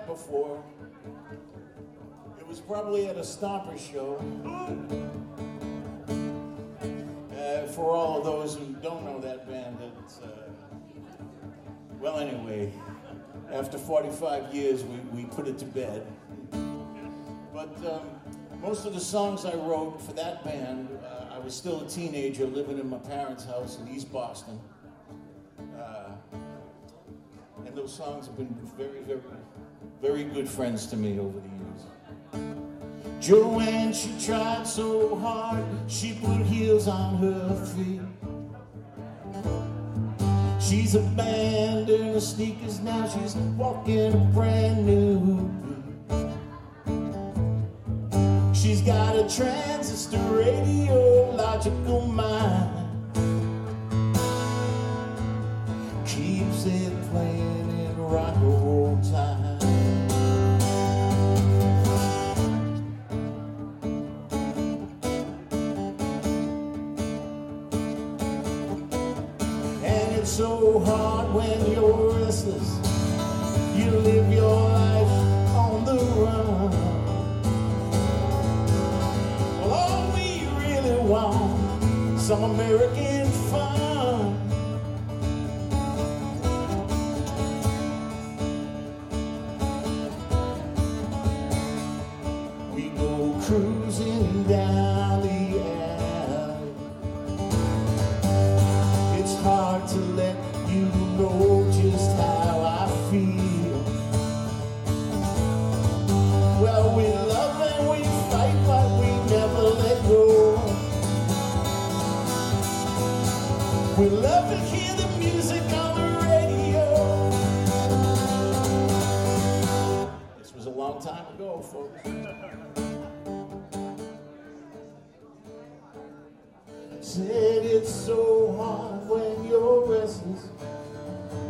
met 0.00 0.06
before, 0.06 0.62
it 2.38 2.46
was 2.46 2.60
probably 2.60 3.06
at 3.06 3.16
a 3.16 3.20
Stomper 3.20 3.78
show. 3.78 4.16
Uh, 7.36 7.66
for 7.68 7.90
all 7.90 8.18
of 8.18 8.24
those 8.24 8.56
who 8.56 8.66
don't 8.82 9.04
know 9.04 9.20
that 9.20 9.48
band, 9.48 9.76
it's, 10.04 10.20
uh, 10.20 10.48
well, 11.98 12.18
anyway, 12.18 12.72
after 13.52 13.78
45 13.78 14.54
years, 14.54 14.84
we, 14.84 14.96
we 15.12 15.24
put 15.24 15.48
it 15.48 15.58
to 15.58 15.64
bed. 15.64 16.06
But 17.52 17.76
um, 17.84 18.60
most 18.60 18.86
of 18.86 18.94
the 18.94 19.00
songs 19.00 19.44
I 19.44 19.54
wrote 19.54 20.00
for 20.00 20.12
that 20.12 20.44
band, 20.44 20.88
uh, 21.04 21.34
I 21.34 21.38
was 21.38 21.54
still 21.54 21.80
a 21.84 21.88
teenager 21.88 22.46
living 22.46 22.78
in 22.78 22.88
my 22.88 22.98
parents' 22.98 23.44
house 23.44 23.78
in 23.78 23.88
East 23.88 24.12
Boston. 24.12 24.60
Uh, 25.78 26.10
and 27.66 27.76
those 27.76 27.94
songs 27.94 28.26
have 28.26 28.36
been 28.36 28.54
very, 28.76 29.00
very, 29.00 29.20
very 30.00 30.24
good 30.24 30.48
friends 30.48 30.86
to 30.86 30.96
me 30.96 31.18
over 31.18 31.38
the 31.40 31.48
years. 31.48 32.60
Joanne, 33.20 33.92
she 33.92 34.10
tried 34.24 34.66
so 34.66 35.14
hard, 35.16 35.62
she 35.88 36.14
put 36.14 36.40
heels 36.40 36.88
on 36.88 37.18
her 37.18 37.66
feet. 37.66 38.00
She's 40.58 40.94
abandoned 40.94 42.14
her 42.14 42.20
sneakers 42.20 42.80
now, 42.80 43.06
she's 43.08 43.36
walking 43.36 44.12
a 44.14 44.16
brand 44.32 44.86
new. 44.86 45.50
She's 48.54 48.80
got 48.80 49.16
a 49.16 49.28
transistor 49.28 50.18
radio, 50.30 51.30
logical 51.36 52.06
mind. 52.06 52.69
It's 70.20 70.32
so 70.32 70.80
hard 70.80 71.32
when 71.32 71.72
you're 71.72 72.20
restless. 72.20 72.76
You 73.74 73.90
live 73.90 74.30
your 74.30 74.68
life 74.68 75.12
on 75.56 75.84
the 75.86 75.94
run. 75.94 76.70
Well, 79.60 79.72
all 79.72 80.12
we 80.12 80.46
really 80.62 81.00
want, 81.08 82.20
some 82.20 82.44
American 82.44 83.30
fun. 83.50 83.89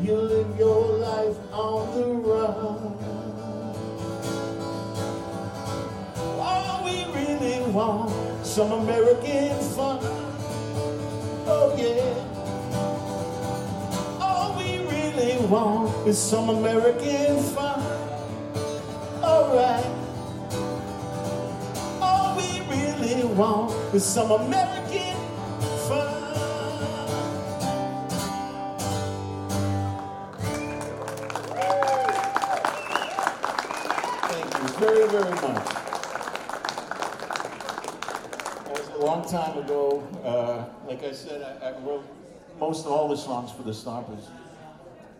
You 0.00 0.14
live 0.16 0.58
your 0.58 0.96
life 0.98 1.36
on 1.52 1.94
the 1.94 2.06
run. 2.06 2.96
All 6.38 6.84
we 6.84 7.04
really 7.14 7.60
want, 7.70 8.10
some 8.46 8.72
American 8.72 9.58
fun. 9.74 9.98
Oh 11.46 11.74
yeah. 11.76 12.14
All 14.20 14.56
we 14.56 14.78
really 14.88 15.36
want 15.46 16.06
is 16.06 16.18
some 16.18 16.48
American 16.48 17.42
fun. 17.54 17.80
Alright. 19.22 19.84
All 22.00 22.36
we 22.36 22.60
really 22.68 23.24
want 23.34 23.72
is 23.94 24.04
some 24.04 24.30
American 24.30 24.79
time 39.30 39.56
ago. 39.58 40.02
Uh, 40.24 40.88
like 40.88 41.04
I 41.04 41.12
said, 41.12 41.40
I, 41.62 41.68
I 41.68 41.78
wrote 41.80 42.04
most 42.58 42.84
of 42.84 42.90
all 42.90 43.08
the 43.08 43.16
songs 43.16 43.52
for 43.52 43.62
the 43.62 43.70
Stompers. 43.70 44.24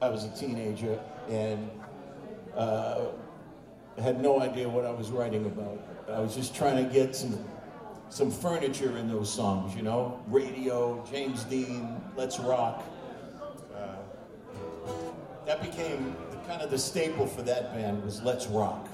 I 0.03 0.09
was 0.09 0.25
a 0.25 0.31
teenager 0.31 0.99
and 1.29 1.71
uh, 2.57 3.07
had 4.03 4.21
no 4.21 4.41
idea 4.41 4.69
what 4.69 4.85
I 4.85 4.91
was 4.91 5.11
writing 5.11 5.47
about. 5.47 5.79
I 6.09 6.19
was 6.19 6.35
just 6.35 6.57
trying 6.57 6.85
to 6.85 6.93
get 6.93 7.15
some 7.15 7.39
some 8.09 8.33
furniture 8.33 8.99
in 8.99 9.09
those 9.09 9.33
songs, 9.33 9.77
you 9.77 9.83
know, 9.83 10.21
radio, 10.27 11.07
James 11.09 11.45
Dean, 11.45 12.03
Let's 12.17 12.41
Rock. 12.41 12.83
Uh, 13.73 13.95
that 15.47 15.63
became 15.63 16.17
kind 16.49 16.61
of 16.61 16.73
the 16.73 16.79
staple 16.79 17.29
for 17.29 17.43
that 17.43 17.73
band 17.73 18.03
was 18.03 18.21
Let's 18.23 18.49
Rock. 18.49 18.89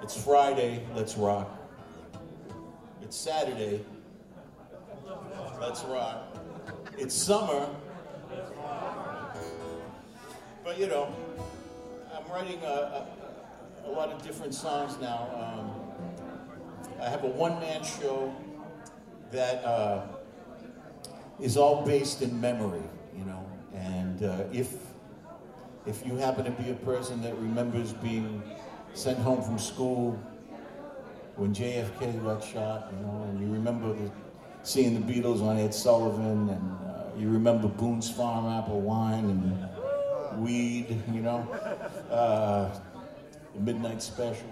It's 0.00 0.16
Friday, 0.22 0.84
Let's 0.94 1.16
Rock. 1.16 1.50
It's 3.02 3.16
Saturday, 3.16 3.84
Let's 5.60 5.82
Rock. 5.84 6.36
It's 6.98 7.14
summer, 7.14 7.66
but 10.62 10.78
you 10.78 10.86
know, 10.86 11.14
I'm 12.14 12.30
writing 12.30 12.62
a, 12.62 12.66
a, 12.66 13.06
a 13.86 13.90
lot 13.90 14.10
of 14.10 14.22
different 14.22 14.54
songs 14.54 14.98
now. 15.00 15.30
Um, 15.34 17.00
I 17.00 17.08
have 17.08 17.24
a 17.24 17.28
one-man 17.28 17.82
show 17.84 18.34
that 19.32 19.64
uh, 19.64 20.02
is 21.40 21.56
all 21.56 21.86
based 21.86 22.20
in 22.20 22.38
memory, 22.38 22.82
you 23.16 23.24
know. 23.24 23.44
And 23.74 24.24
uh, 24.24 24.44
if 24.52 24.74
if 25.86 26.04
you 26.06 26.16
happen 26.16 26.44
to 26.44 26.50
be 26.50 26.70
a 26.70 26.74
person 26.74 27.22
that 27.22 27.34
remembers 27.38 27.94
being 27.94 28.42
sent 28.92 29.18
home 29.18 29.40
from 29.42 29.58
school 29.58 30.18
when 31.36 31.54
JFK 31.54 32.22
got 32.22 32.44
shot, 32.44 32.92
you 32.92 33.06
know, 33.06 33.22
and 33.28 33.40
you 33.40 33.52
remember 33.52 33.92
the, 33.94 34.10
seeing 34.66 34.94
the 34.94 35.12
Beatles 35.12 35.40
on 35.40 35.58
Ed 35.58 35.72
Sullivan, 35.72 36.50
and 36.50 36.78
uh, 36.84 37.04
you 37.16 37.30
remember 37.30 37.68
Boone's 37.68 38.10
Farm 38.10 38.46
apple 38.46 38.80
wine 38.80 39.24
and 39.24 40.42
weed, 40.44 41.02
you 41.12 41.22
know, 41.22 41.38
uh, 42.10 42.78
the 43.54 43.60
Midnight 43.60 44.02
Special 44.02 44.48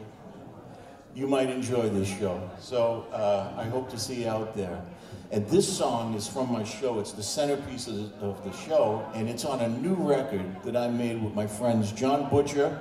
you 1.14 1.28
might 1.28 1.48
enjoy 1.48 1.88
this 1.88 2.08
show. 2.08 2.50
So 2.58 3.06
uh, 3.12 3.52
I 3.56 3.64
hope 3.64 3.88
to 3.90 3.98
see 3.98 4.22
you 4.22 4.28
out 4.28 4.56
there. 4.56 4.82
And 5.30 5.46
this 5.48 5.78
song 5.78 6.14
is 6.14 6.26
from 6.26 6.52
my 6.52 6.64
show. 6.64 6.98
It's 6.98 7.12
the 7.12 7.22
centerpiece 7.22 7.86
of 7.86 7.96
the, 7.96 8.26
of 8.26 8.44
the 8.44 8.52
show, 8.52 9.08
and 9.14 9.28
it's 9.28 9.44
on 9.44 9.60
a 9.60 9.68
new 9.68 9.94
record 9.94 10.44
that 10.64 10.76
I 10.76 10.88
made 10.88 11.22
with 11.22 11.34
my 11.34 11.46
friends 11.46 11.92
John 11.92 12.28
Butcher 12.28 12.80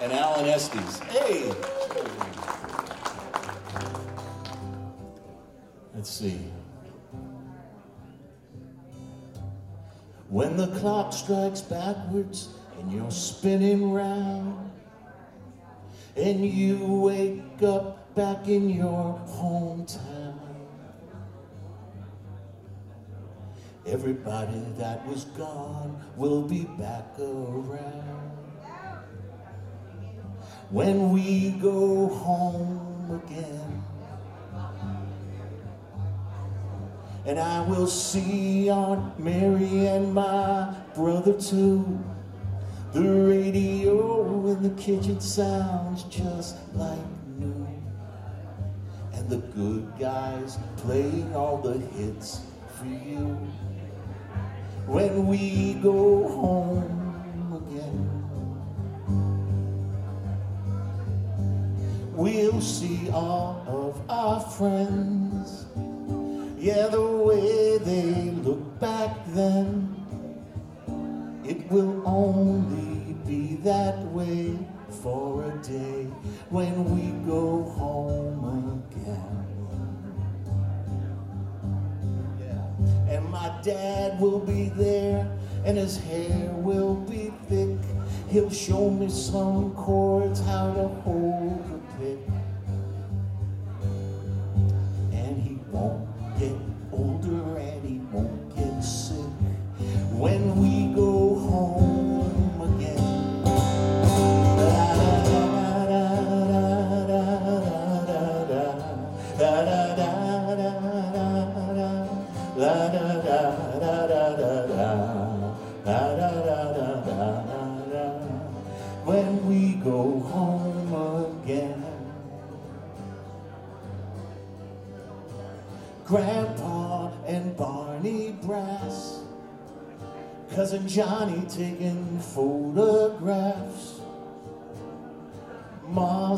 and 0.00 0.12
Alan 0.12 0.46
Estes. 0.46 0.98
Hey! 1.00 1.52
Let's 5.98 6.10
see. 6.10 6.38
When 10.28 10.56
the 10.56 10.68
clock 10.78 11.12
strikes 11.12 11.60
backwards 11.60 12.50
and 12.78 12.92
you're 12.92 13.10
spinning 13.10 13.90
round, 13.90 14.70
and 16.14 16.46
you 16.46 16.86
wake 16.86 17.64
up 17.64 18.14
back 18.14 18.46
in 18.46 18.70
your 18.70 19.20
hometown. 19.26 20.38
Everybody 23.84 24.62
that 24.76 25.04
was 25.04 25.24
gone 25.24 26.00
will 26.14 26.42
be 26.42 26.62
back 26.78 27.18
around. 27.18 28.38
When 30.70 31.10
we 31.10 31.50
go 31.60 32.06
home 32.06 33.20
again. 33.26 33.77
And 37.28 37.38
I 37.38 37.60
will 37.60 37.86
see 37.86 38.70
Aunt 38.70 39.20
Mary 39.20 39.86
and 39.86 40.14
my 40.14 40.74
brother 40.94 41.38
too. 41.38 42.02
The 42.94 43.02
radio 43.02 44.46
in 44.46 44.62
the 44.62 44.70
kitchen 44.82 45.20
sounds 45.20 46.04
just 46.04 46.56
like 46.74 46.98
new. 47.36 47.68
And 49.12 49.28
the 49.28 49.36
good 49.36 49.92
guys 50.00 50.56
playing 50.78 51.36
all 51.36 51.58
the 51.58 51.76
hits 51.78 52.40
for 52.78 52.86
you. 52.86 53.36
When 54.86 55.26
we 55.26 55.74
go 55.82 56.26
home 56.28 56.88
again, 57.68 58.08
we'll 62.14 62.62
see 62.62 63.10
all 63.10 63.62
of 63.68 64.10
our 64.10 64.40
friends. 64.40 65.66
Yeah, 66.60 66.88
the 66.88 67.06
way 67.06 67.78
they 67.78 68.32
look 68.42 68.80
back 68.80 69.16
then. 69.28 69.94
It 71.44 71.70
will 71.70 72.02
only 72.04 73.14
be 73.28 73.54
that 73.62 74.04
way 74.06 74.58
for 75.00 75.44
a 75.44 75.56
day 75.62 76.08
when 76.50 76.84
we 76.92 77.12
go 77.30 77.62
home 77.62 78.82
again. 78.90 79.46
And 83.08 83.24
my 83.30 83.56
dad 83.62 84.20
will 84.20 84.40
be 84.40 84.70
there, 84.70 85.30
and 85.64 85.78
his 85.78 85.96
hair 85.96 86.50
will 86.54 86.96
be 86.96 87.32
thick. 87.48 87.78
He'll 88.30 88.50
show 88.50 88.90
me 88.90 89.08
some 89.10 89.67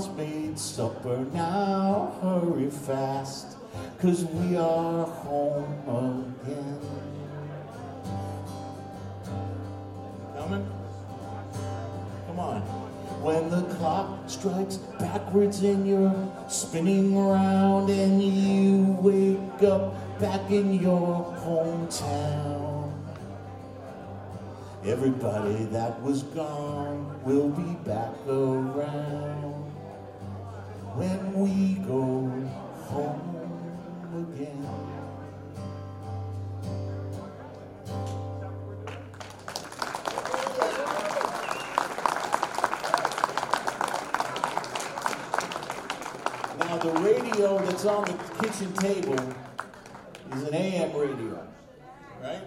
Made 0.01 0.59
supper 0.59 1.27
now, 1.35 2.17
hurry 2.23 2.71
fast, 2.71 3.59
cause 4.01 4.25
we 4.25 4.57
are 4.57 5.05
home 5.05 6.35
again. 6.43 6.81
Coming? 10.39 10.67
Come 12.27 12.41
on. 12.41 12.61
When 13.21 13.51
the 13.51 13.61
clock 13.75 14.31
strikes 14.31 14.77
backwards 14.99 15.63
and 15.63 15.87
you're 15.87 16.33
spinning 16.49 17.15
around 17.15 17.91
and 17.91 18.23
you 18.23 18.97
wake 19.03 19.63
up 19.65 20.19
back 20.19 20.51
in 20.51 20.81
your 20.81 21.27
hometown. 21.45 22.91
Everybody 24.83 25.65
that 25.65 26.01
was 26.03 26.23
gone 26.23 27.21
will 27.23 27.51
be 27.51 27.75
back 27.85 28.15
around 28.27 29.50
when 30.97 31.33
we 31.35 31.75
go 31.87 32.29
home 32.89 33.37
again. 34.13 34.67
Now, 46.59 46.79
the 46.79 46.93
radio 47.01 47.59
that's 47.59 47.85
on 47.85 48.05
the 48.05 48.15
kitchen 48.43 48.73
table 48.75 49.17
is 50.35 50.43
an 50.43 50.55
AM 50.55 50.93
radio, 50.97 51.47
right? 52.23 52.43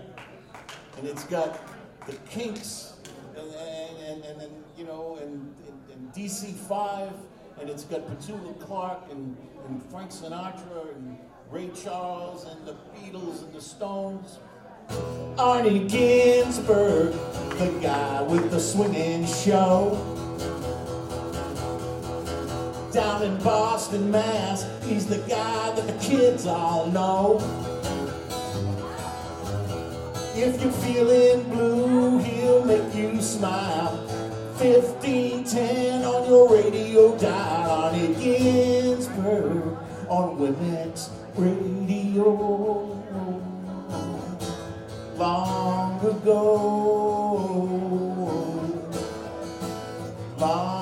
And 0.98 1.08
it's 1.08 1.24
got 1.26 1.60
the 2.06 2.14
Kinks, 2.30 2.94
and, 3.38 3.48
and, 3.48 4.24
and, 4.26 4.42
and 4.42 4.64
you 4.78 4.86
know, 4.86 5.18
and, 5.22 5.56
and, 5.68 5.92
and 5.94 6.14
DC5, 6.14 7.14
and 7.60 7.70
it's 7.70 7.84
got 7.84 8.02
Petula 8.08 8.60
Clark 8.60 9.12
and, 9.12 9.38
and 9.68 9.84
Frank 9.92 10.12
Sinatra 10.12 10.96
and 10.96 11.18
Ray 11.50 11.70
Charles 11.70 12.46
and 12.46 12.66
the 12.66 12.76
Beatles 12.96 13.44
and 13.44 13.54
the 13.54 13.62
Stones. 13.62 14.40
Arnie 15.38 15.90
Ginsburg, 15.90 17.14
the 17.58 17.80
guy 17.82 18.22
with 18.24 18.52
the 18.52 18.60
swinging 18.60 19.26
show. 19.26 19.98
Down 22.92 23.24
in 23.24 23.38
Boston, 23.44 24.12
Mass, 24.12 24.68
he's 24.84 25.08
the 25.08 25.18
guy 25.20 25.72
that 25.72 25.88
the 25.88 26.06
kids 26.06 26.46
all 26.46 26.88
know. 26.88 27.38
If 30.36 30.62
you're 30.62 30.72
feeling 30.72 31.44
blue, 31.50 32.20
he'll 32.20 32.66
make 32.66 32.94
you 32.94 33.22
smile. 33.22 34.13
1510 34.60 36.04
on 36.06 36.30
your 36.30 36.54
radio 36.54 37.18
dial. 37.18 37.74
Arnie 37.94 38.20
Ginsburg 38.20 39.78
on 40.10 40.38
Women's 40.40 41.10
Radio. 41.36 42.90
Long 45.18 46.00
ago, 46.06 46.56
long 50.38 50.73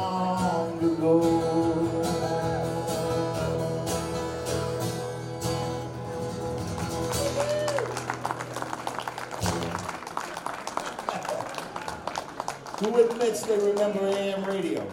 Who 12.91 13.10
admits 13.10 13.43
they 13.43 13.57
remember 13.57 14.05
AM 14.05 14.43
radio? 14.43 14.86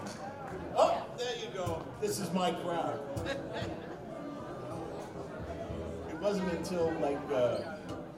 Oh, 0.77 1.05
there 1.17 1.35
you 1.35 1.49
go. 1.53 1.83
This 2.01 2.21
is 2.21 2.33
my 2.33 2.53
crowd. 2.53 3.01
It 6.09 6.17
wasn't 6.21 6.53
until 6.53 6.93
like, 7.01 7.19
uh, 7.33 7.59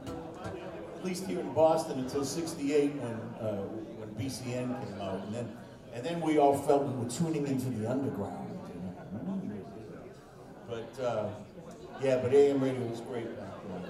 at 0.04 1.02
least 1.02 1.24
here 1.24 1.40
in 1.40 1.50
Boston, 1.54 1.98
until 1.98 2.26
'68 2.26 2.92
when 2.92 3.12
uh, 3.40 3.62
when 3.96 4.10
BCN 4.16 4.68
came 4.84 5.00
out, 5.00 5.24
and 5.24 5.34
then 5.34 5.56
and 5.94 6.04
then 6.04 6.20
we 6.20 6.36
all 6.36 6.58
felt 6.58 6.82
we 6.82 7.02
were 7.02 7.10
tuning 7.10 7.46
into 7.46 7.70
the 7.70 7.90
underground. 7.90 8.50
But 10.68 11.02
uh, 11.02 11.30
yeah, 12.02 12.18
but 12.18 12.34
AM 12.34 12.62
radio 12.62 12.82
was 12.82 13.00
great 13.00 13.34
back 13.38 13.48
then. 13.66 13.89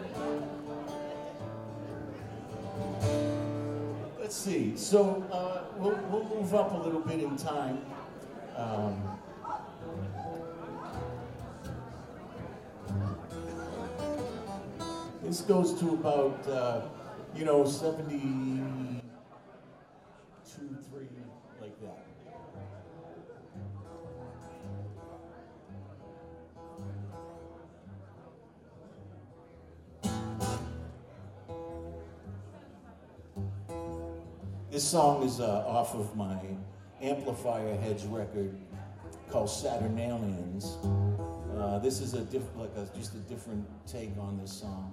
let's 4.30 4.42
see. 4.44 4.76
So 4.76 5.26
uh, 5.32 5.64
we'll, 5.76 5.98
we'll 6.08 6.22
move 6.36 6.54
up 6.54 6.72
a 6.72 6.76
little 6.76 7.00
bit 7.00 7.18
in 7.18 7.36
time. 7.36 7.84
Um, 8.56 9.18
this 15.24 15.40
goes 15.40 15.74
to 15.80 15.94
about, 15.94 16.46
uh, 16.46 16.82
you 17.34 17.44
know, 17.44 17.64
70. 17.64 18.99
Song 34.90 35.22
is 35.22 35.38
uh, 35.38 35.62
off 35.68 35.94
of 35.94 36.16
my 36.16 36.36
Amplifier 37.00 37.76
Heads 37.76 38.04
record 38.06 38.52
called 39.30 39.48
Saturnalians. 39.48 40.78
Uh, 41.56 41.78
this 41.78 42.00
is 42.00 42.14
a 42.14 42.22
diff- 42.22 42.56
like 42.56 42.72
a, 42.76 42.88
just 42.98 43.14
a 43.14 43.18
different 43.18 43.64
take 43.86 44.10
on 44.18 44.36
this 44.40 44.52
song. 44.52 44.90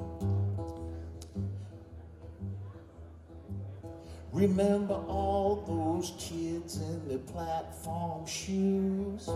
Remember 4.31 4.93
all 5.07 5.63
those 5.65 6.13
kids 6.19 6.79
in 6.79 7.07
the 7.07 7.17
platform 7.17 8.23
shoes? 8.27 9.27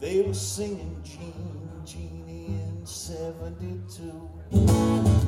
They 0.00 0.22
were 0.22 0.34
singing 0.34 1.00
Jean 1.04 1.70
Genie 1.84 2.46
in 2.46 2.84
72. 2.84 5.19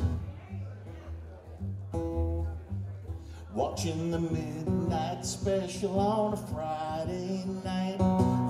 Watching 3.53 4.09
the 4.09 4.19
midnight 4.19 5.23
special 5.23 5.99
on 5.99 6.33
a 6.33 6.37
Friday 6.37 7.45
night. 7.63 7.99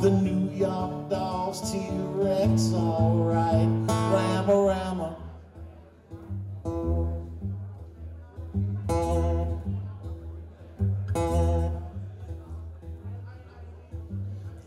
The 0.02 0.10
New 0.10 0.50
York 0.56 1.10
Dolls, 1.10 1.70
T-Rex, 1.70 2.72
alright. 2.74 3.68
Rama 3.90 4.46
oh, 4.48 4.68
Rama. 4.68 5.18
Oh. 6.66 7.24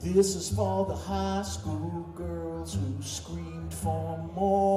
This 0.00 0.36
is 0.36 0.50
for 0.50 0.84
the 0.84 0.94
high 0.94 1.42
school 1.42 2.12
girls 2.14 2.74
who 2.74 3.02
screamed 3.02 3.72
for 3.72 4.18
more. 4.34 4.75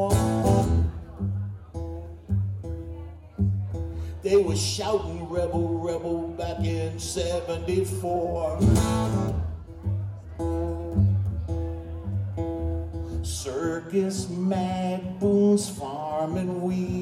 They 4.39 4.45
were 4.45 4.55
shouting 4.55 5.27
rebel, 5.27 5.79
rebel 5.79 6.29
back 6.29 6.59
in 6.59 6.97
74. 6.97 8.57
Circus 13.21 14.29
Mag, 14.29 15.19
Boone's 15.19 15.69
farming 15.69 16.61
weed. 16.61 16.98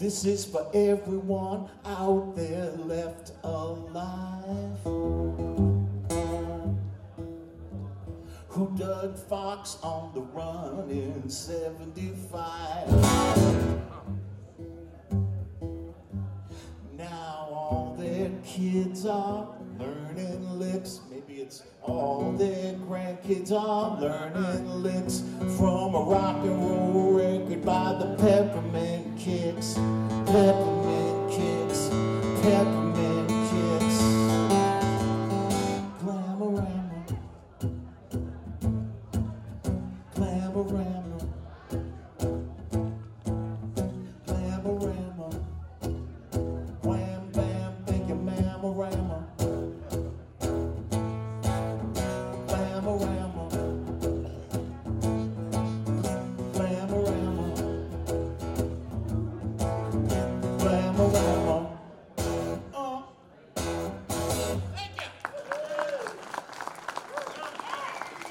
This 0.00 0.24
is 0.24 0.46
for 0.46 0.66
everyone 0.72 1.68
out 1.84 2.34
there 2.34 2.70
left 2.70 3.32
alive 3.44 4.78
who 8.48 8.74
dug 8.78 9.18
Fox 9.28 9.76
on 9.82 10.10
the 10.14 10.22
run 10.22 10.88
in 10.88 11.28
75. 11.28 12.88
Now 16.96 17.48
all 17.52 17.94
their 17.98 18.30
kids 18.42 19.04
are 19.04 19.54
it's 21.50 21.64
all 21.82 22.32
their 22.38 22.74
grandkids 22.74 23.50
are 23.50 24.00
learning 24.00 24.68
licks 24.84 25.24
from 25.56 25.96
a 25.96 26.00
rock 26.00 26.36
and 26.44 26.70
roll 26.70 27.14
record 27.14 27.64
by 27.64 27.92
the 27.98 28.14
Peppermint 28.22 29.18
Kicks. 29.18 29.74
Peppermint 30.26 31.32
Kicks. 31.32 31.88
Peppermint 32.40 32.79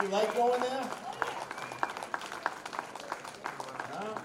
you. 0.01 0.07
Like 0.09 0.33
going 0.35 0.61
there? 0.61 0.89
Huh? 3.91 4.21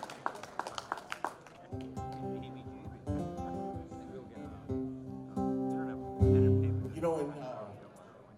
You 6.95 7.00
know, 7.00 7.19
in, 7.19 7.43
uh, 7.43 7.64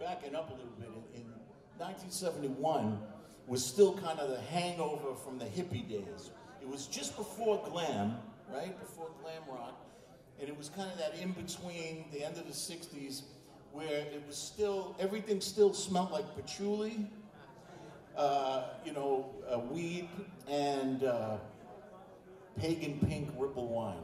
backing 0.01 0.35
up 0.35 0.51
a 0.51 0.55
little 0.55 0.73
bit, 0.79 0.89
in, 1.15 1.21
in 1.21 1.27
1971 1.79 2.99
was 3.47 3.65
still 3.65 3.95
kind 3.99 4.19
of 4.19 4.31
the 4.31 4.41
hangover 4.41 5.15
from 5.15 5.39
the 5.39 5.45
hippie 5.45 5.89
days. 5.89 6.31
It 6.61 6.69
was 6.69 6.87
just 6.87 7.17
before 7.17 7.63
glam, 7.69 8.17
right? 8.53 8.79
Before 8.81 9.11
glam 9.23 9.43
rock. 9.49 9.83
And 10.41 10.49
it 10.49 10.57
was 10.57 10.69
kind 10.69 10.91
of 10.91 10.99
that 10.99 11.15
in 11.21 11.33
between 11.33 12.07
the 12.13 12.25
end 12.25 12.37
of 12.37 12.47
the 12.47 12.53
60s 12.53 13.23
where 13.73 13.89
it 13.89 14.23
was 14.27 14.37
still, 14.37 14.97
everything 14.99 15.41
still 15.41 15.75
smelled 15.75 16.11
like 16.11 16.25
patchouli, 16.35 17.07
you 18.85 18.93
know, 18.93 19.27
uh, 19.51 19.59
weed, 19.59 20.09
and 20.49 21.05
uh, 21.05 21.37
pagan 22.59 22.99
pink 23.07 23.29
ripple 23.37 23.69
wine. 23.69 23.97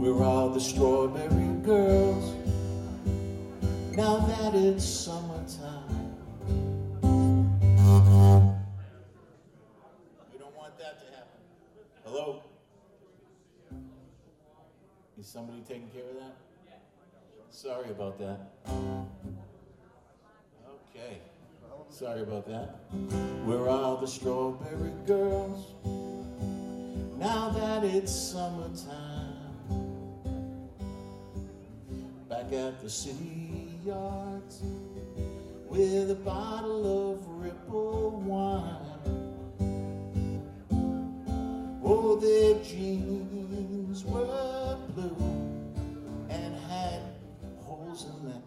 We're 0.00 0.22
all 0.22 0.50
the 0.50 0.60
strawberry 0.60 1.54
girls. 1.62 2.34
Now 3.96 4.18
that 4.18 4.54
it's 4.54 4.84
summertime. 4.84 6.14
We 10.32 10.38
don't 10.38 10.54
want 10.54 10.78
that 10.78 11.00
to 11.00 11.06
happen. 11.06 11.40
Hello? 12.04 12.42
Is 15.18 15.26
somebody 15.26 15.62
taking 15.66 15.88
care 15.88 16.08
of 16.10 16.16
that? 16.16 16.45
Sorry 17.50 17.90
about 17.90 18.18
that. 18.18 18.38
Okay. 20.68 21.18
Sorry 21.90 22.20
about 22.22 22.46
that. 22.46 22.80
Where 23.44 23.60
are 23.60 23.68
all 23.68 23.96
the 23.96 24.06
strawberry 24.06 24.92
girls? 25.06 25.72
Now 27.18 27.48
that 27.50 27.84
it's 27.84 28.12
summertime. 28.12 29.32
Back 32.28 32.52
at 32.52 32.82
the 32.82 32.90
city 32.90 33.70
yards 33.84 34.62
with 35.68 36.10
a 36.10 36.14
bottle 36.16 37.12
of 37.12 37.26
Ripple 37.28 38.10
wine. 38.20 38.82
Oh, 41.82 42.16
their 42.16 42.62
jeans 42.62 44.04
were 44.04 44.76
blue 44.94 45.45
them. 48.04 48.42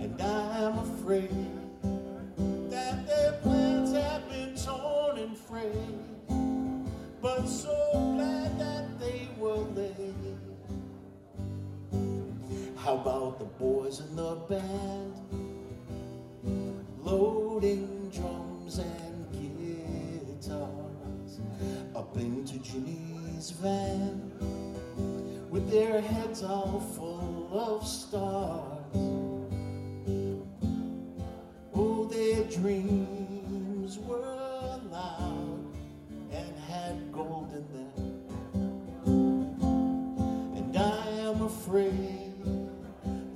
And 0.00 0.22
I'm 0.22 0.78
afraid 0.78 1.28
that 2.70 3.06
their 3.06 3.32
plans 3.42 3.92
have 3.92 4.26
been 4.30 4.56
torn 4.56 5.18
and 5.18 5.36
frayed. 5.36 5.98
But 7.20 7.46
so 7.46 7.76
glad 8.16 8.58
that 8.58 8.98
they 8.98 9.28
were 9.38 9.56
late. 9.56 9.94
How 12.76 12.94
about 12.94 13.38
the 13.38 13.44
boys 13.44 14.00
in 14.00 14.16
the 14.16 14.36
band? 14.48 15.12
Loading 17.02 18.10
drums 18.10 18.78
and 18.78 19.30
guitars 19.32 20.50
up 21.94 22.16
into 22.16 22.58
Ginny's 22.58 23.50
van 23.50 24.32
with 25.54 25.70
their 25.70 26.00
heads 26.00 26.42
all 26.42 26.80
full 26.80 27.13
of 27.54 27.86
stars. 27.86 28.96
Oh, 31.72 32.08
their 32.10 32.42
dreams 32.44 33.98
were 34.00 34.80
loud 34.90 35.64
and 36.32 36.58
had 36.68 37.12
gold 37.12 37.52
in 37.54 37.64
them. 37.72 37.94
And 40.56 40.76
I 40.76 41.08
am 41.28 41.42
afraid 41.42 42.32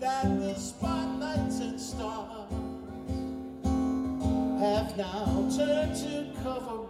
that 0.01 0.25
the 0.41 0.55
spotlights 0.55 1.61
and 1.61 1.81
stars 1.81 2.51
have 4.59 4.97
now 4.97 5.49
turned 5.57 5.95
to 5.95 6.27
cover 6.43 6.88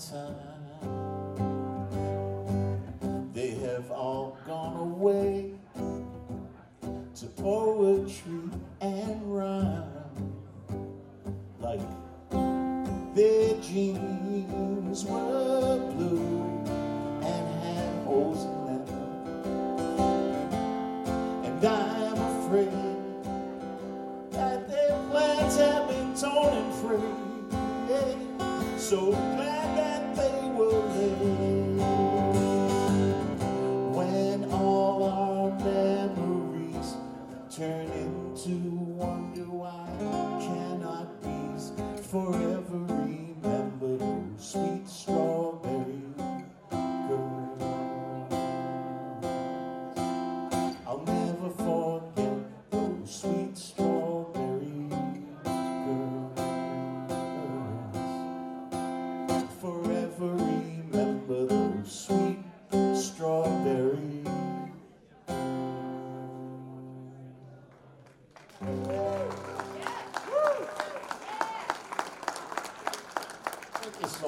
summertime? 0.00 0.57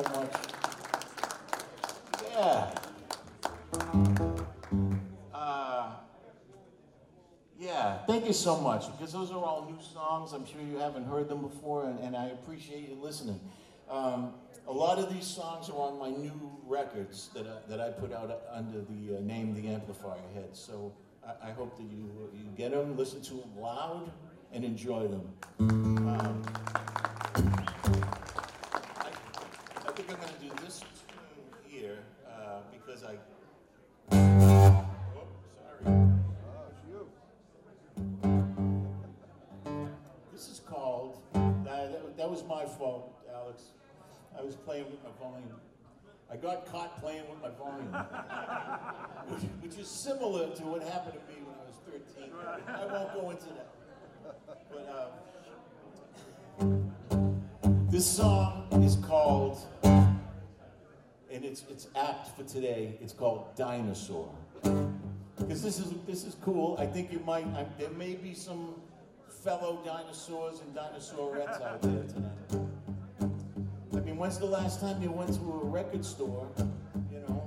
So 0.02 0.20
much. 0.20 0.32
Yeah. 2.32 2.70
Uh, 5.34 5.92
yeah, 7.58 7.98
thank 8.06 8.26
you 8.26 8.32
so 8.32 8.58
much 8.60 8.86
because 8.92 9.12
those 9.12 9.30
are 9.30 9.42
all 9.42 9.70
new 9.70 9.82
songs. 9.82 10.32
I'm 10.32 10.46
sure 10.46 10.60
you 10.60 10.78
haven't 10.78 11.04
heard 11.04 11.28
them 11.28 11.42
before, 11.42 11.86
and, 11.86 11.98
and 12.00 12.16
I 12.16 12.26
appreciate 12.26 12.88
you 12.88 12.94
listening. 12.94 13.40
Um, 13.90 14.34
a 14.66 14.72
lot 14.72 14.98
of 14.98 15.12
these 15.12 15.26
songs 15.26 15.68
are 15.68 15.76
on 15.76 15.98
my 15.98 16.10
new 16.10 16.32
records 16.66 17.30
that 17.34 17.46
I, 17.46 17.68
that 17.68 17.80
I 17.80 17.90
put 17.90 18.12
out 18.12 18.42
under 18.52 18.78
the 18.78 19.18
uh, 19.18 19.20
name 19.20 19.54
The 19.54 19.68
Amplifier 19.68 20.16
Head. 20.32 20.50
So 20.52 20.92
I, 21.26 21.48
I 21.48 21.50
hope 21.50 21.76
that 21.76 21.82
you, 21.82 22.10
you 22.32 22.44
get 22.56 22.70
them, 22.70 22.96
listen 22.96 23.20
to 23.22 23.34
them 23.34 23.58
loud, 23.58 24.10
and 24.52 24.64
enjoy 24.64 25.08
them. 25.08 25.32
Um, 25.58 26.42
was 42.40 42.48
my 42.48 42.64
fault, 42.76 43.12
Alex. 43.35 43.62
I 44.38 44.42
was 44.42 44.55
playing 44.55 44.87
with 44.87 45.03
my 45.03 45.11
volume. 45.20 45.61
I 46.31 46.37
got 46.37 46.70
caught 46.70 47.00
playing 47.00 47.24
with 47.29 47.42
my 47.42 47.50
volume, 47.50 47.92
which, 49.29 49.42
which 49.62 49.79
is 49.79 49.88
similar 49.88 50.55
to 50.55 50.62
what 50.62 50.83
happened 50.83 51.14
to 51.14 51.33
me 51.33 51.40
when 51.44 51.57
I 51.57 51.64
was 51.66 51.76
13. 51.87 52.31
I 52.68 52.87
won't 52.87 53.12
go 53.14 53.31
into 53.31 53.46
that. 53.46 53.74
But 54.70 54.88
uh, 54.88 55.09
this 57.90 58.07
song 58.07 58.68
is 58.85 58.96
called, 58.96 59.59
and 59.83 60.24
it's 61.31 61.64
it's 61.68 61.88
apt 61.96 62.37
for 62.37 62.44
today. 62.44 62.96
It's 63.00 63.12
called 63.12 63.57
Dinosaur. 63.57 64.33
Because 64.62 65.62
this 65.62 65.81
is 65.81 65.92
this 66.07 66.24
is 66.24 66.37
cool. 66.42 66.76
I 66.79 66.87
think 66.87 67.12
you 67.12 67.18
might. 67.20 67.46
I, 67.48 67.66
there 67.79 67.90
may 67.90 68.14
be 68.14 68.35
some 68.35 68.76
fellow 69.42 69.81
dinosaurs 69.83 70.61
and 70.61 70.74
dinosaurettes 70.74 71.62
out 71.62 71.81
there 71.81 72.05
tonight. 72.05 72.33
I 73.94 74.00
mean, 74.00 74.18
when's 74.18 74.38
the 74.38 74.44
last 74.44 74.81
time 74.81 75.03
you 75.03 75.11
went 75.11 75.33
to 75.33 75.40
a 75.40 75.64
record 75.64 76.05
store? 76.05 76.46
You 77.11 77.20
know, 77.20 77.42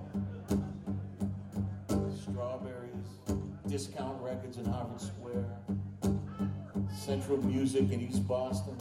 strawberries, 2.20 3.20
Discount 3.68 4.20
Records 4.24 4.58
in 4.58 4.66
Harvard 4.66 5.02
Square, 5.02 5.46
Central 6.92 7.38
Music 7.44 7.92
in 7.92 8.02
East 8.02 8.28
Boston. 8.28 8.76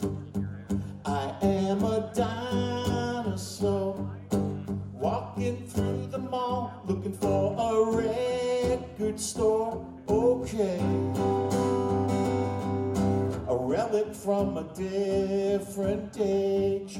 I 1.05 1.35
am 1.43 1.83
a 1.83 2.11
dinosaur 2.15 3.95
walking 4.91 5.67
through 5.67 6.07
the 6.07 6.17
mall 6.17 6.81
looking 6.87 7.13
for 7.13 7.53
a 7.59 7.85
record 7.95 9.19
store. 9.19 9.85
Okay, 10.09 10.79
from 13.93 14.57
a 14.57 14.63
different 14.73 16.17
age. 16.19 16.99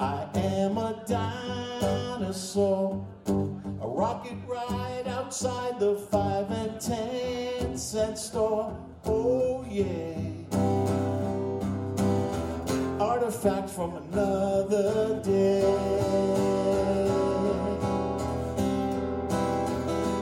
I 0.00 0.26
am 0.34 0.76
a 0.76 1.00
dinosaur, 1.06 3.06
a 3.28 3.86
rocket 3.86 4.36
ride 4.48 5.04
outside 5.06 5.78
the 5.78 5.94
five 6.10 6.50
and 6.50 6.80
ten 6.80 7.78
cent 7.78 8.18
store. 8.18 8.76
Oh 9.04 9.64
yeah, 9.70 10.18
artifact 12.98 13.70
from 13.70 13.94
another 13.94 15.20
day. 15.22 15.62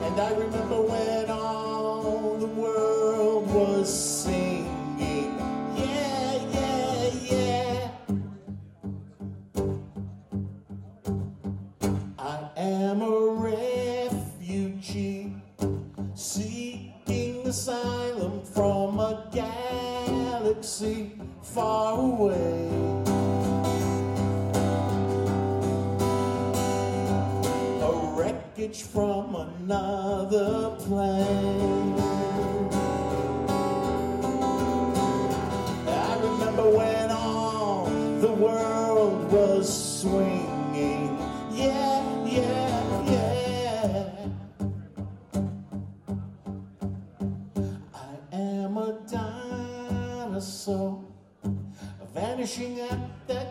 And 0.05 0.21
I 0.21 0.31
remember 0.37 0.81
when 0.81 1.22
far 21.53 21.99
away. 21.99 22.67
A 27.79 27.91
wreckage 28.15 28.81
from 28.81 29.35
another 29.35 30.75
plane. 30.79 31.99
I 35.87 36.19
remember 36.23 36.69
when 36.71 37.11
all 37.11 37.85
the 38.19 38.31
world 38.33 39.31
was 39.31 40.01
swinging. 40.01 41.19
Yeah, 41.51 42.25
yeah. 42.25 42.62
A 52.43 52.45
vanishing 52.45 52.81
act 52.81 53.42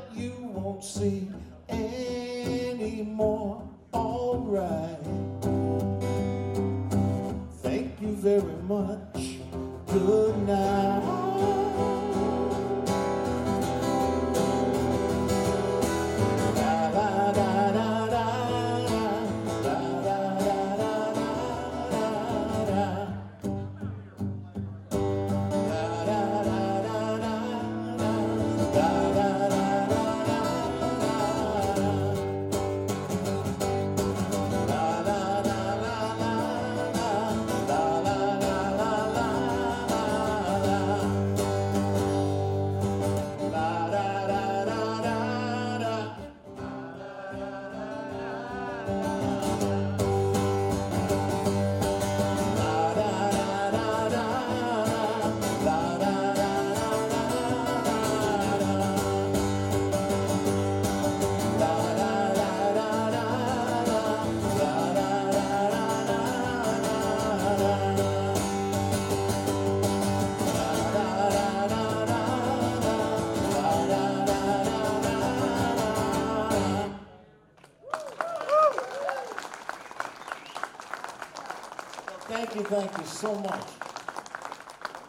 Thank 82.65 82.97
you, 82.97 83.05
so 83.05 83.35
much. 83.35 83.61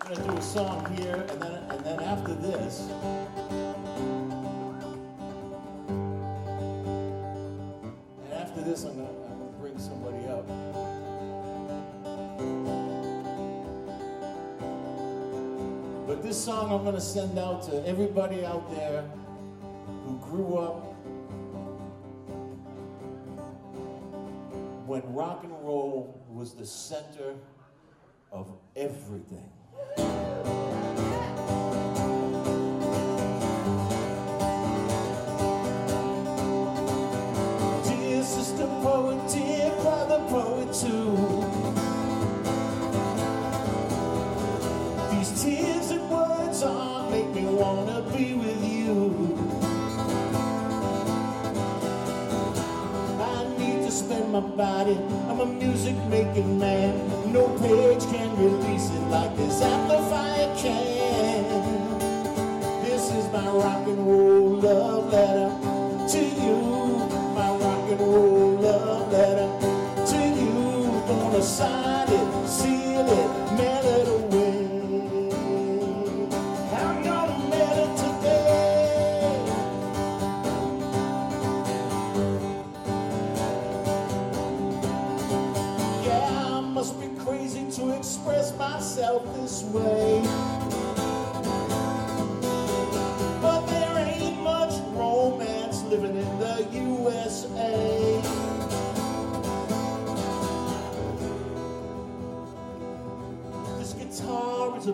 I'm 0.01 0.13
gonna 0.13 0.27
do 0.27 0.37
a 0.37 0.41
song 0.41 0.95
here, 0.97 1.25
and 1.29 1.41
then 1.41 1.53
and 1.69 1.85
then 1.85 1.99
after 2.01 2.33
this, 2.33 2.89
and 8.23 8.33
after 8.33 8.61
this, 8.61 8.83
I'm 8.83 8.95
gonna, 8.97 9.09
I'm 9.09 9.39
gonna 9.39 9.57
bring 9.59 9.77
somebody 9.79 10.27
up. 10.27 10.45
But 16.05 16.21
this 16.21 16.43
song 16.43 16.71
I'm 16.71 16.83
going 16.83 16.95
to 16.95 17.01
send 17.01 17.39
out 17.39 17.63
to 17.63 17.87
everybody 17.87 18.45
out 18.45 18.69
there 18.75 19.09
who 20.05 20.17
grew 20.19 20.57
up 20.57 20.93
when 24.85 25.01
rock 25.11 25.43
and 25.43 25.51
roll 25.63 25.82
was 26.29 26.53
the 26.55 26.65
center 26.65 27.35
of 28.31 28.51
everything. 28.75 29.51
Dear 37.85 38.23
sister 38.23 38.67
poet, 38.81 39.31
dear 39.31 39.71
brother 39.81 40.19
poet 40.29 40.73
too. 40.73 41.17
These 45.11 45.43
tears 45.43 45.91
and 45.91 46.09
words 46.09 46.63
all 46.63 47.09
make 47.11 47.29
me 47.29 47.45
wanna 47.45 48.01
be 48.15 48.33
with 48.33 48.63
you. 48.63 49.37
I 53.21 53.57
need 53.57 53.85
to 53.85 53.91
spend 53.91 54.31
my 54.31 54.39
body. 54.39 55.22
I'm 55.33 55.39
a 55.39 55.45
music 55.47 55.95
making 56.09 56.59
man. 56.59 56.93
No 57.33 57.47
page 57.57 58.03
can 58.11 58.37
release 58.37 58.91
it 58.91 59.01
like 59.09 59.35
this 59.35 59.63
amplifier 59.63 60.55
can. 60.55 61.43
This 62.83 63.11
is 63.11 63.25
my 63.33 63.43
rock 63.47 63.87
and 63.87 64.07
roll 64.07 64.59
love 64.59 65.11
letter 65.11 65.52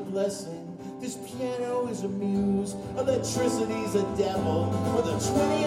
blessing. 0.10 0.66
This 1.00 1.16
piano 1.16 1.88
is 1.88 2.04
a 2.04 2.10
muse. 2.10 2.76
Electricity's 2.98 3.96
a 3.96 4.04
devil 4.18 4.70
with 4.96 5.06
a 5.06 5.32
20 5.34 5.64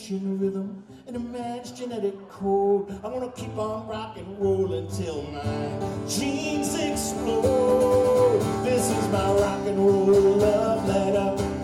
ancient 0.00 0.40
rhythm 0.40 0.82
in 1.06 1.14
a 1.14 1.18
man's 1.18 1.72
genetic 1.72 2.14
code. 2.30 2.88
I 3.04 3.08
wanna 3.08 3.30
keep 3.32 3.54
on 3.58 3.86
rock 3.86 4.16
and 4.16 4.40
roll 4.40 4.72
until 4.72 5.22
my 5.24 6.08
genes 6.08 6.74
explode. 6.74 8.40
This 8.64 8.90
is 8.90 9.08
my 9.08 9.30
rock 9.32 9.66
and 9.66 9.78
roll 9.78 10.36
love 10.38 10.88
letter 10.88 11.59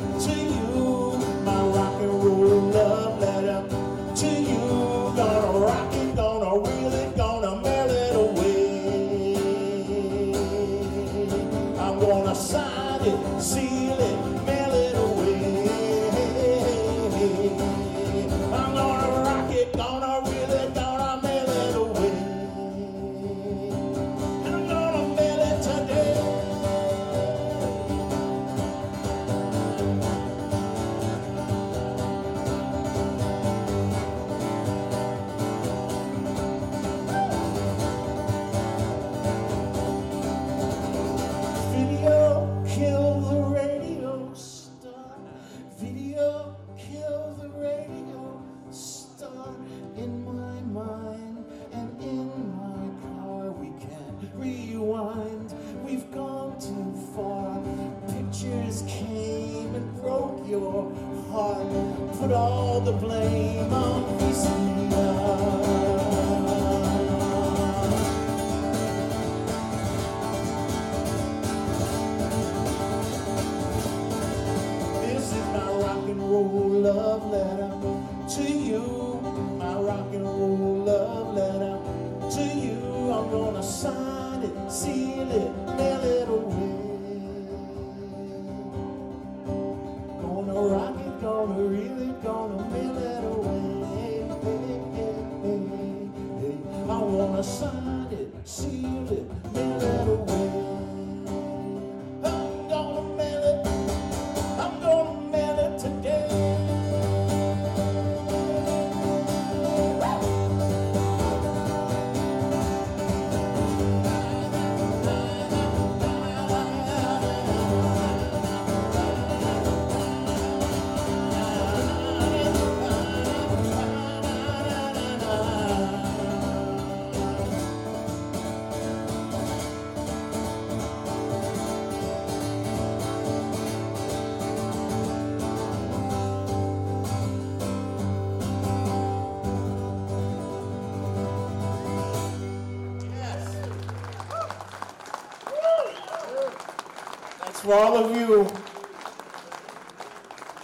for 147.66 147.74
all 147.74 147.96
of 147.96 148.16
you. 148.16 148.42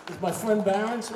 Is 0.08 0.20
my 0.20 0.30
friend 0.30 0.64
Barron's 0.64 1.10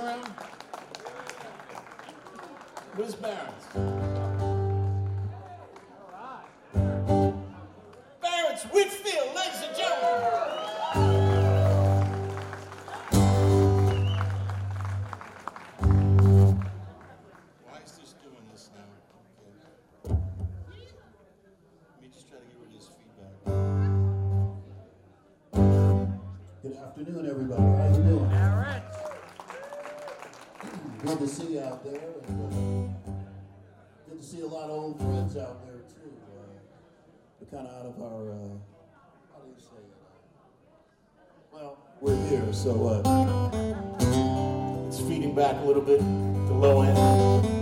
Good 26.76 26.84
afternoon, 26.84 27.30
everybody. 27.30 27.62
How 27.62 27.88
you 27.88 28.02
doing? 28.02 28.24
All 28.24 28.56
right. 28.58 28.82
Good 31.06 31.18
to 31.20 31.26
see 31.26 31.54
you 31.54 31.60
out 31.60 31.82
there. 31.82 32.00
And, 32.28 32.94
uh, 33.06 33.10
good 34.10 34.18
to 34.18 34.22
see 34.22 34.40
a 34.42 34.46
lot 34.46 34.64
of 34.64 34.70
old 34.70 34.98
friends 34.98 35.38
out 35.38 35.64
there 35.64 35.76
too. 35.76 36.12
Uh, 36.36 36.42
we're 37.40 37.46
kind 37.56 37.66
of 37.66 37.74
out 37.74 37.86
of 37.86 38.02
our. 38.02 38.30
Uh, 38.30 38.58
how 39.32 39.40
do 39.40 39.48
you 39.48 39.58
say 39.58 39.78
it? 39.78 39.94
Well, 41.50 41.78
we're 42.02 42.28
here, 42.28 42.52
so 42.52 42.88
uh, 42.88 44.86
It's 44.88 45.00
feeding 45.00 45.34
back 45.34 45.56
a 45.62 45.64
little 45.64 45.82
bit, 45.82 46.00
the 46.00 46.52
low 46.52 46.82
end. 46.82 47.55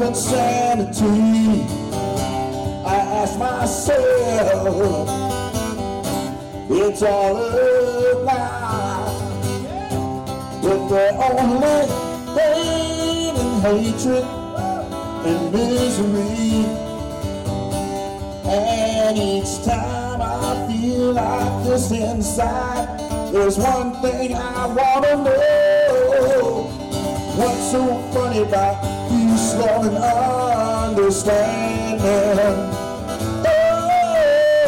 Of 0.00 0.08
insanity, 0.08 1.66
I 2.86 2.96
ask 3.20 3.38
myself, 3.38 5.08
it's 6.70 7.02
all 7.02 7.36
a 7.36 8.14
lie. 8.22 9.14
But 10.62 10.88
they're 10.88 11.14
only 11.14 11.86
pain 12.36 13.34
and 13.36 13.62
hatred 13.62 14.24
and 15.26 15.52
misery. 15.52 16.66
And 18.46 19.18
each 19.18 19.64
time 19.64 20.22
I 20.22 20.66
feel 20.70 21.12
like 21.12 21.64
this 21.64 21.90
inside, 21.90 22.98
there's 23.32 23.58
one 23.58 24.00
thing 24.00 24.34
I 24.34 24.66
wanna 24.66 25.24
know. 25.24 26.70
What's 27.36 27.70
so 27.70 27.82
funny 28.12 28.42
about 28.42 28.87
love, 29.58 29.86
and 29.86 29.98
understanding? 30.88 31.98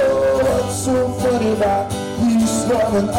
Oh, 0.03 0.41
what's 0.43 0.77
so 0.85 1.09
funny 1.15 1.53
about 1.53 1.91
peace, 2.19 2.67
love, 2.69 2.95
and 2.95 3.11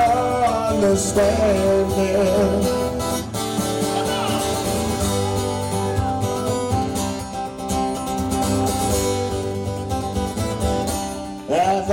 understanding? 0.71 2.91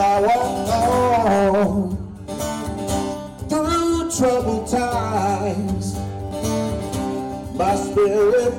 I 0.00 0.20
walk 0.20 0.68
on 0.68 1.96
through 3.48 4.10
troubled 4.16 4.68
times, 4.68 5.96
my 7.56 7.74
spirit 7.74 8.57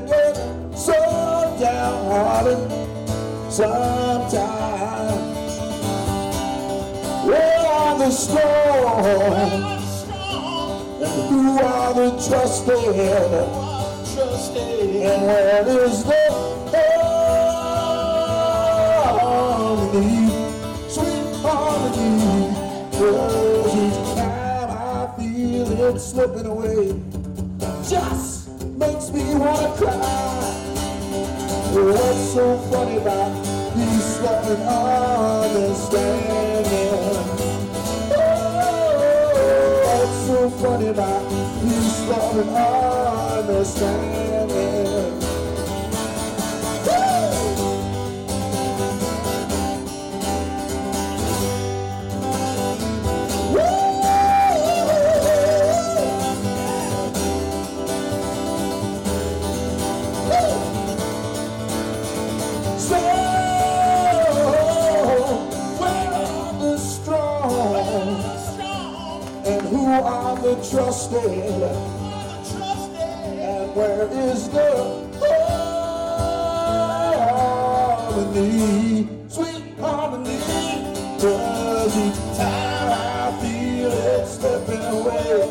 downhearted 2.10 3.52
sometimes. 3.52 4.40
Where 7.26 7.60
are 7.60 8.00
the 8.00 8.10
strong? 8.12 9.06
And 11.02 11.30
who 11.30 11.60
are 11.60 11.94
the 11.94 12.10
trusted? 12.28 12.76
And 15.02 15.22
where 15.28 15.68
is 15.86 16.04
the 16.04 16.14
harmony? 19.20 20.30
Sweet 20.90 21.36
harmony. 21.42 22.56
Cause 22.92 23.76
each 23.76 24.18
time 24.18 24.70
I 24.72 25.16
feel 25.18 25.70
it 25.72 26.00
slipping 26.00 26.48
away, 26.48 27.02
just 27.88 28.50
makes 28.78 29.12
me 29.12 29.36
wanna 29.36 29.74
cry. 29.78 30.49
What's 31.82 32.34
so 32.34 32.58
funny 32.70 32.98
about 32.98 33.32
peace, 33.74 34.20
love, 34.22 34.52
and 34.52 34.62
understanding? 35.48 36.26
Oh, 38.12 38.22
what's 39.86 40.28
so 40.28 40.50
funny 40.62 40.88
about 40.88 41.30
peace, 41.62 42.02
love, 42.10 42.38
and 42.38 42.50
understanding? 43.48 44.29
The 70.50 70.56
trusted? 70.70 71.62
And 73.40 73.76
where 73.76 74.08
is 74.12 74.50
the 74.50 74.70
harmony? 78.10 79.08
Sweet 79.28 79.78
harmony. 79.80 80.40
Cause 81.20 81.98
each 81.98 82.38
time 82.38 82.90
I 82.92 83.38
feel 83.42 83.92
it 83.92 84.28
slipping 84.28 84.86
away, 84.98 85.50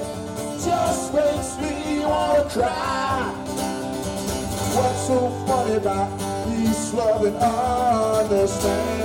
just 0.64 1.14
makes 1.14 1.56
me 1.58 2.00
wanna 2.00 2.48
cry. 2.50 3.32
What's 4.74 5.06
so 5.06 5.18
funny 5.46 5.74
about 5.76 6.08
peace, 6.46 6.92
love, 6.94 7.24
and 7.24 7.36
understanding? 7.36 8.97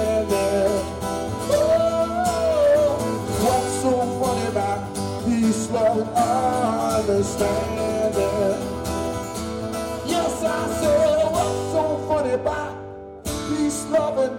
Yes, 10.06 10.43
I 10.43 10.67
said, 10.82 11.32
what's 11.32 11.72
so 11.72 11.84
funny 12.08 12.34
about 12.34 13.26
peace, 13.26 13.86
love, 13.88 14.17
and... 14.19 14.38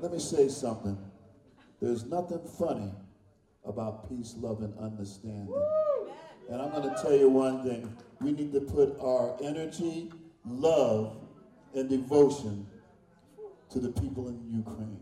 Let 0.00 0.12
me 0.12 0.18
say 0.18 0.48
something. 0.48 0.98
There's 1.80 2.04
nothing 2.04 2.40
funny 2.58 2.92
about 3.64 4.08
peace, 4.08 4.34
love, 4.38 4.62
and 4.62 4.76
understanding. 4.78 5.54
And 6.50 6.62
I'm 6.62 6.70
going 6.70 6.82
to 6.82 6.94
tell 7.02 7.14
you 7.14 7.28
one 7.28 7.62
thing. 7.62 7.94
We 8.20 8.32
need 8.32 8.52
to 8.54 8.60
put 8.60 8.98
our 9.00 9.36
energy, 9.42 10.10
love, 10.46 11.16
and 11.74 11.88
devotion 11.88 12.66
to 13.70 13.78
the 13.78 13.90
people 13.90 14.28
in 14.28 14.40
Ukraine. 14.50 14.98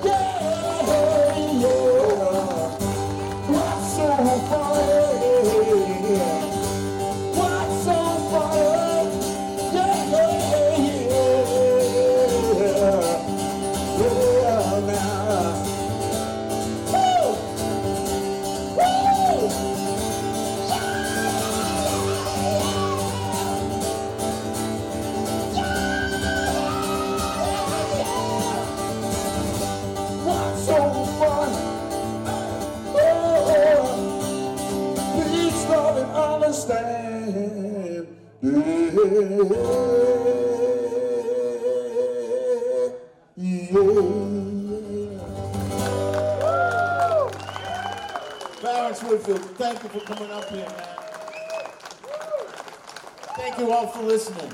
Clarence 0.00 1.07
Thank 49.80 49.94
you 49.94 50.00
for 50.00 50.06
coming 50.12 50.32
up 50.32 50.48
here, 50.48 50.66
man. 50.66 50.88
Thank 53.36 53.58
you 53.60 53.70
all 53.70 53.86
for 53.86 54.02
listening. 54.02 54.52